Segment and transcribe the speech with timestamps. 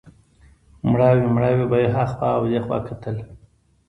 [0.89, 3.17] مړاوی مړاوی به یې هخوا او دېخوا کتل.